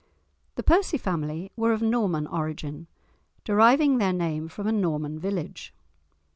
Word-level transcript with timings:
The 0.55 0.63
Percy 0.63 0.97
family 0.97 1.51
were 1.55 1.73
of 1.73 1.83
Norman 1.83 2.25
origin, 2.25 2.87
deriving 3.43 3.99
their 3.99 4.11
name 4.13 4.47
from 4.47 4.65
a 4.65 4.71
Norman 4.71 5.19
village. 5.19 5.75